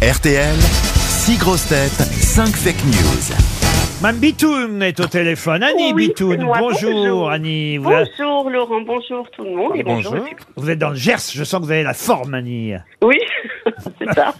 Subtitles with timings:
[0.00, 3.34] RTL, 6 grosses têtes, 5 fake news.
[4.00, 5.64] Mme Bitoun est au téléphone.
[5.64, 6.56] Annie Oui, Bitoun, moi.
[6.60, 7.30] bonjour, Bonjour.
[7.30, 7.78] Annie.
[7.78, 10.14] Vous, Bonjour Laurent, bonjour tout le monde et bonjour.
[10.56, 12.74] vous êtes dans le Gers, je sens que vous avez la forme, Annie.
[13.02, 13.16] Oui,
[13.98, 14.32] c'est ça.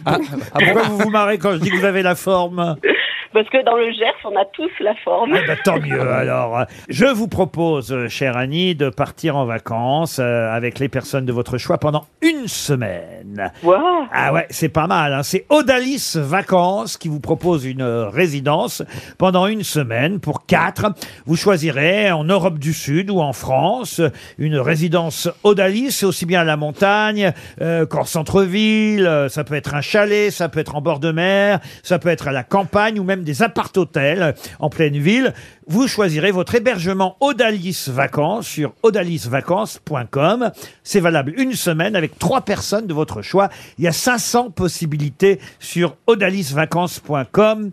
[0.55, 2.77] Pourquoi vous vous marrez quand je dis que vous avez la forme?
[3.33, 5.33] Parce que dans le Gers, on a tous la forme.
[5.35, 6.65] Ah bah, Tant mieux alors.
[6.89, 11.33] Je vous propose, euh, chère Annie, de partir en vacances euh, avec les personnes de
[11.33, 13.53] votre choix pendant une semaine.
[13.63, 14.07] Waouh.
[14.13, 15.13] Ah ouais, c'est pas mal.
[15.13, 15.23] Hein.
[15.23, 18.83] C'est Odalis Vacances qui vous propose une euh, résidence
[19.19, 20.87] pendant une semaine pour quatre.
[21.27, 24.01] Vous choisirez en Europe du Sud ou en France
[24.39, 29.07] une résidence Odalis, aussi bien à la montagne euh, qu'en centre-ville.
[29.07, 32.09] Euh, Ça peut être un chalet, ça peut être en bord de mer, ça peut
[32.09, 35.35] être à la campagne ou même des appart-hôtels en pleine ville.
[35.67, 40.51] Vous choisirez votre hébergement Odalis Vacances sur odalisvacances.com.
[40.83, 43.49] C'est valable une semaine avec trois personnes de votre choix.
[43.79, 47.71] Il y a 500 possibilités sur odalisvacances.com.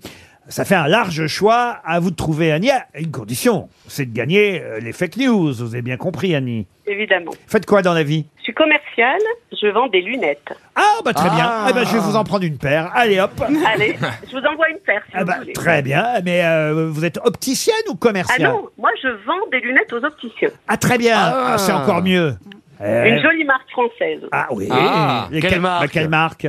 [0.47, 1.79] Ça fait un large choix.
[1.83, 2.69] À vous de trouver, Annie.
[2.69, 5.53] À Une condition, c'est de gagner euh, les fake news.
[5.53, 6.67] Vous avez bien compris, Annie.
[6.85, 7.31] Évidemment.
[7.47, 8.25] Faites quoi dans la vie?
[8.37, 10.53] Je suis commerciale, je vends des lunettes.
[10.75, 11.65] Ah, bah très bien.
[11.69, 12.91] Eh ben, je vais vous en prendre une paire.
[12.93, 13.31] Allez, hop.
[13.73, 13.97] Allez,
[14.29, 15.53] je vous envoie une paire si Ah vous bah, voulez.
[15.53, 16.05] très bien.
[16.23, 20.03] Mais euh, vous êtes opticienne ou Ah commerciale non, moi je vends des lunettes aux
[20.03, 20.49] opticiens.
[20.67, 21.15] Ah, très bien.
[21.17, 22.35] Ah, c'est encore mieux.
[22.83, 24.19] Eh, Une jolie marque française.
[24.33, 24.67] Ah oui.
[24.69, 26.47] Ah, Et quelle marque bah, quelle marque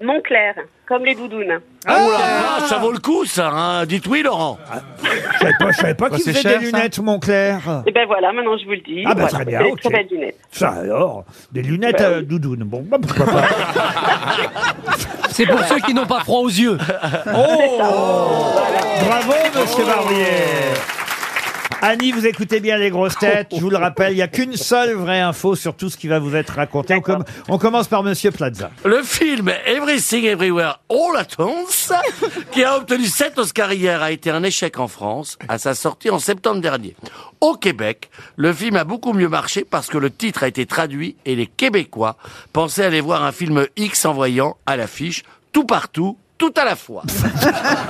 [0.00, 0.54] Montclair,
[0.86, 1.58] comme les doudounes.
[1.84, 2.06] Ah,
[2.60, 3.50] Ah, ça vaut le coup, ça.
[3.52, 3.84] Hein.
[3.86, 4.56] Dites oui, Laurent.
[5.02, 7.82] Je savais pas, je savais pas qu'il c'est faisait cher, des ça lunettes, Montclair.
[7.86, 9.02] Et ben voilà, maintenant je vous le dis.
[9.04, 9.80] Ah bah, Voilà, très bien, c'est des ok.
[9.80, 10.38] Très belles lunettes.
[10.52, 12.62] Ça alors, des lunettes Bah euh, doudoune.
[12.64, 13.48] Bon, bah, pourquoi pas.
[15.30, 16.76] C'est pour ceux qui n'ont pas froid aux yeux.
[16.80, 18.56] Oh
[19.04, 20.24] Bravo, monsieur Barbier
[21.80, 23.48] Annie, vous écoutez bien les grosses têtes.
[23.54, 26.08] Je vous le rappelle, il n'y a qu'une seule vraie info sur tout ce qui
[26.08, 26.94] va vous être raconté.
[26.96, 28.70] On, com- on commence par monsieur Plaza.
[28.84, 31.92] Le film Everything Everywhere All at Once,
[32.50, 36.10] qui a obtenu 7 Oscars hier, a été un échec en France à sa sortie
[36.10, 36.96] en septembre dernier.
[37.40, 41.14] Au Québec, le film a beaucoup mieux marché parce que le titre a été traduit
[41.26, 42.16] et les Québécois
[42.52, 45.22] pensaient aller voir un film X en voyant à l'affiche
[45.52, 47.02] tout partout, tout à la fois.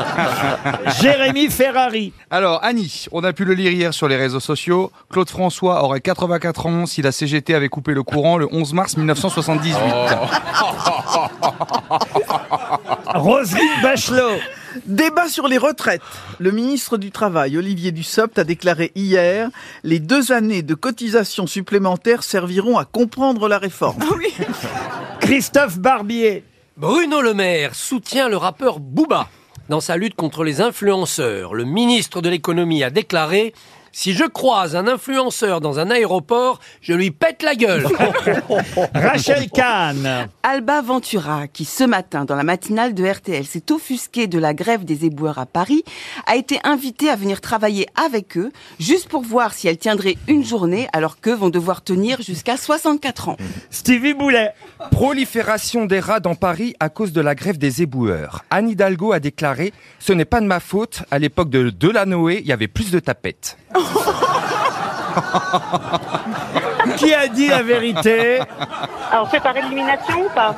[1.01, 2.13] Jérémy Ferrari.
[2.31, 4.91] Alors, Annie, on a pu le lire hier sur les réseaux sociaux.
[5.11, 8.97] Claude François aurait 84 ans si la CGT avait coupé le courant le 11 mars
[8.97, 9.75] 1978.
[13.15, 14.39] Roselyne Bachelot.
[14.87, 16.03] Débat sur les retraites.
[16.39, 19.51] Le ministre du Travail, Olivier Dussopt, a déclaré hier
[19.83, 24.03] les deux années de cotisation supplémentaires serviront à comprendre la réforme.
[25.21, 26.45] Christophe Barbier.
[26.79, 29.29] Bruno Le Maire soutient le rappeur Booba.
[29.69, 33.53] Dans sa lutte contre les influenceurs, le ministre de l'économie a déclaré
[34.01, 37.85] Si je croise un influenceur dans un aéroport, je lui pète la gueule.
[38.95, 40.29] Rachel Kahn.
[40.45, 44.85] Alba Ventura, qui ce matin, dans la matinale de RTL, s'est offusquée de la grève
[44.85, 45.83] des éboueurs à Paris,
[46.29, 50.45] a été invitée à venir travailler avec eux, juste pour voir si elle tiendrait une
[50.45, 53.37] journée, alors qu'eux vont devoir tenir jusqu'à 64 ans.
[53.71, 54.53] Stevie Boulet.
[54.93, 58.45] Prolifération des rats dans Paris à cause de la grève des éboueurs.
[58.51, 62.47] Anne Hidalgo a déclaré «Ce n'est pas de ma faute, à l'époque de Delanoë, il
[62.47, 63.59] y avait plus de tapettes.
[63.89, 66.35] ハハハハ!
[66.99, 68.41] Qui a dit la vérité
[69.11, 70.55] Alors, c'est par élimination ou pas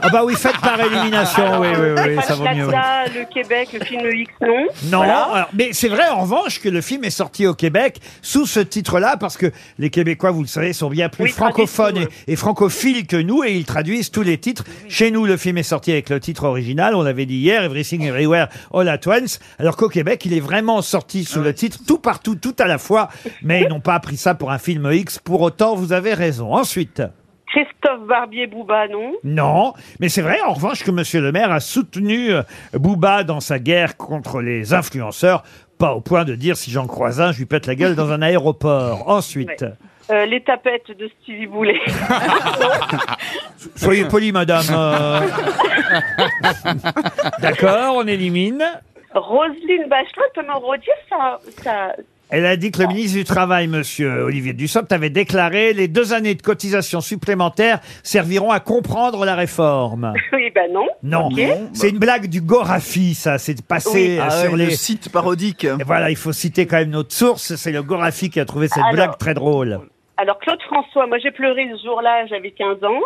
[0.00, 1.60] Ah bah oui, faites par élimination.
[1.60, 2.66] Oui, oui, oui, ça vaut mieux.
[2.68, 2.74] oui.
[3.14, 5.22] Le Québec, le film X, non Non, Voilà.
[5.22, 8.60] alors, mais c'est vrai en revanche que le film est sorti au Québec sous ce
[8.60, 12.08] titre-là parce que les Québécois, vous le savez, sont bien plus Oui, ils traduisent francophones
[12.26, 14.64] et, et francophiles que nous et ils traduisent tous les titres.
[14.88, 18.02] Chez nous, le film est sorti avec le titre original, on l'avait dit hier, Everything
[18.04, 21.98] Everywhere All at Once, alors qu'au Québec, il est vraiment sorti sous le titre tout
[21.98, 23.08] partout, tout à la fois,
[23.42, 25.18] mais ils n'ont pas pris ça pour un film X.
[25.18, 26.54] Pour autant, vous avez raison.
[26.54, 27.02] Ensuite.
[27.46, 32.30] Christophe Barbier-Bouba, non Non, mais c'est vrai en revanche que Monsieur le maire a soutenu
[32.32, 32.42] euh,
[32.74, 35.44] Booba dans sa guerre contre les influenceurs,
[35.78, 38.12] pas au point de dire si j'en croise un, je lui pète la gueule dans
[38.12, 39.08] un aéroport.
[39.08, 39.72] Ensuite, Ouais.
[40.10, 41.78] Euh, les tapettes de Stevie Boulet.
[43.76, 44.64] soyez poli, madame.
[44.70, 45.20] euh.
[47.40, 48.64] D'accord, on élimine.
[49.14, 51.92] Roselyne Bachelot, me redire ça, ça...
[52.30, 56.12] Elle a dit que le ministre du Travail, Monsieur Olivier Dussopt, avait déclaré les deux
[56.12, 60.12] années de cotisation supplémentaires serviront à comprendre la réforme.
[60.32, 60.86] Oui, ben non.
[61.02, 61.40] Non, Ok.
[61.72, 63.38] c'est une blague du Gorafi, ça.
[63.38, 64.18] C'est passé Oui.
[64.18, 65.64] euh, Ah sur ouais, les Le site parodique.
[65.64, 67.54] Et voilà, il faut citer quand même notre source.
[67.56, 68.92] C'est le Gorafi qui a trouvé cette Alors.
[68.92, 69.80] blague très drôle.
[70.16, 73.00] Alors, Claude François, moi j'ai pleuré ce jour-là, j'avais 15 ans.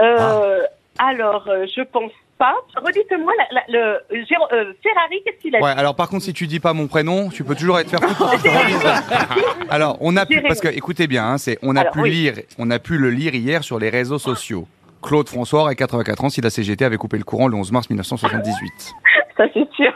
[0.00, 0.60] Euh,
[1.02, 2.54] Alors, euh, je pense pas.
[2.76, 6.24] Redites-moi, la- la- le Géro- euh, Ferrari, qu'est-ce qu'il a dit Ouais, alors par contre,
[6.24, 8.34] si tu dis pas mon prénom, tu peux toujours être faire foutre.
[9.70, 10.48] Alors, on a pu, Jérémy.
[10.48, 12.10] parce que écoutez bien, hein, c'est, on a Alors, pu oui.
[12.10, 14.66] lire, on a pu le lire hier sur les réseaux sociaux.
[15.02, 17.88] Claude François aurait 84 ans si la CGT avait coupé le courant le 11 mars
[17.88, 18.92] 1978.
[19.36, 19.92] Ça, c'est sûr.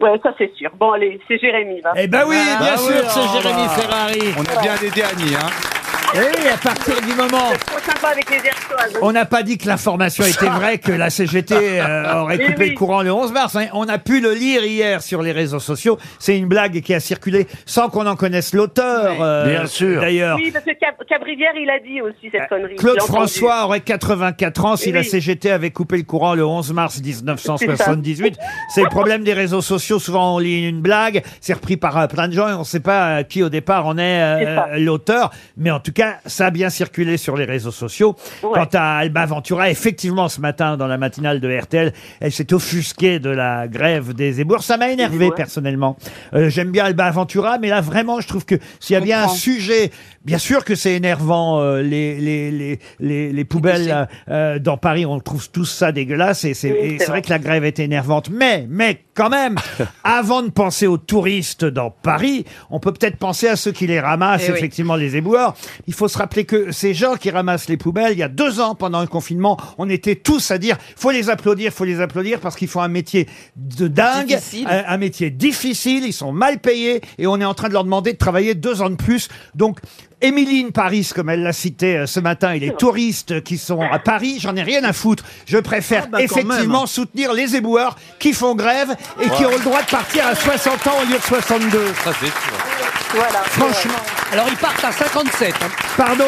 [0.00, 0.70] Ouais, ça, c'est sûr.
[0.78, 1.92] Bon, allez, c'est Jérémy, va.
[1.96, 3.68] Eh ben oui, Ah, bien sûr, oui, c'est oh Jérémy.
[3.70, 4.34] Ferrari.
[4.38, 5.48] On a bien aidé Annie, hein.
[6.14, 8.98] Eh oui, à partir du moment Trop sympa avec les Hertoises.
[9.02, 12.68] On n'a pas dit que l'information était vraie, que la CGT euh, aurait coupé oui.
[12.70, 13.56] le courant le 11 mars.
[13.56, 13.66] hein.
[13.74, 15.98] On a pu le lire hier sur les réseaux sociaux.
[16.18, 19.16] C'est une blague qui a circulé sans qu'on en connaisse l'auteur.
[19.20, 20.00] euh, Bien sûr.
[20.00, 22.76] D'ailleurs, Oui, parce que Cab- Cabrivière, il a dit aussi cette connerie.
[22.76, 23.12] Claude entendu.
[23.12, 25.02] François aurait 84 ans si Oui, la.
[25.02, 28.36] CGT avait coupé le courant le 11 mars 1978.
[28.74, 29.98] C'est le problème des réseaux sociaux.
[29.98, 32.64] Souvent, on lit une blague, c'est repris par euh, plein de gens et on ne
[32.64, 34.78] sait pas euh, qui au départ en est euh, C'est ça.
[34.78, 35.30] l'auteur.
[35.56, 38.16] Mais en tout cas, ça a bien circulé sur les réseaux sociaux.
[38.40, 43.18] Quant à Alba Ventura, effectivement, ce matin, dans la matinale de RTL, elle s'est offusquée
[43.18, 44.62] de la grève des éboueurs.
[44.62, 45.96] Ça m'a énervé, personnellement.
[46.34, 49.24] Euh, J'aime bien Alba Ventura, mais là, vraiment, je trouve que s'il y a bien
[49.24, 49.90] un sujet,
[50.26, 54.76] bien sûr que c'est énervant, euh, les, les, les, les, les poubelles euh, euh, dans
[54.76, 57.22] Paris, on trouve tous ça dégueulasse, et c'est et c'est vrai vrai.
[57.22, 58.28] que la grève est énervante.
[58.30, 59.54] Mais, mais quand même,
[60.04, 64.00] avant de penser aux touristes dans Paris, on peut peut-être penser à ceux qui les
[64.00, 64.58] ramassent, Eh oui.
[64.58, 65.54] effectivement, les éboueurs.
[65.86, 68.58] Il faut se rappeler que ces gens qui ramassent les poubelles, il y a deux
[68.60, 72.40] ans, pendant le confinement, on était tous à dire, faut les applaudir, faut les applaudir,
[72.40, 74.66] parce qu'ils font un métier de dingue, Difficile.
[74.68, 77.84] un, un métier difficile, ils sont mal payés, et on est en train de leur
[77.84, 79.28] demander de travailler deux ans de plus.
[79.54, 79.78] Donc,
[80.22, 83.98] Émiline Paris, comme elle l'a cité euh, ce matin, et les touristes qui sont à
[83.98, 85.24] Paris, j'en ai rien à foutre.
[85.46, 86.86] Je préfère Ah bah, quand effectivement même.
[86.86, 90.86] soutenir les éboueurs qui font grève et qui ont le droit de partir à 60
[90.86, 91.86] ans au lieu de 62.
[92.02, 92.32] Ça, c'est sûr.
[93.14, 93.42] Voilà.
[93.44, 94.00] Franchement.
[94.32, 95.54] Alors ils partent à 57.
[95.62, 95.66] hein.
[95.96, 96.24] Pardon?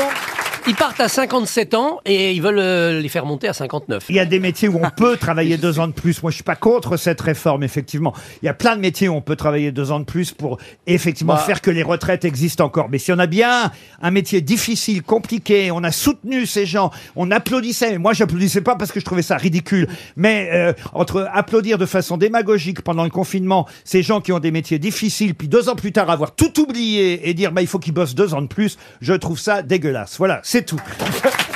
[0.69, 4.05] Ils partent à 57 ans et ils veulent euh, les faire monter à 59.
[4.11, 6.23] Il y a des métiers où on peut travailler deux ans de plus.
[6.23, 8.13] Moi, je suis pas contre cette réforme, effectivement.
[8.43, 10.59] Il y a plein de métiers où on peut travailler deux ans de plus pour
[10.87, 11.39] effectivement Bah.
[11.39, 12.91] faire que les retraites existent encore.
[12.91, 13.73] Mais si on a bien
[14.03, 17.97] un métier difficile, compliqué, on a soutenu ces gens, on applaudissait.
[17.97, 19.89] Moi, j'applaudissais pas parce que je trouvais ça ridicule.
[20.17, 24.51] Mais euh, entre applaudir de façon démagogique pendant le confinement ces gens qui ont des
[24.51, 27.79] métiers difficiles, puis deux ans plus tard avoir tout oublié et dire bah il faut
[27.79, 30.19] qu'ils bossent deux ans de plus, je trouve ça dégueulasse.
[30.19, 30.81] Voilà, tout.